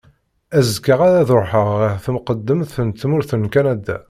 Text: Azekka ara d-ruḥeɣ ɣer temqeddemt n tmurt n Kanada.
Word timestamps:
Azekka 0.57 0.95
ara 1.07 1.27
d-ruḥeɣ 1.27 1.67
ɣer 1.79 1.91
temqeddemt 2.03 2.73
n 2.85 2.89
tmurt 2.91 3.31
n 3.35 3.43
Kanada. 3.53 3.97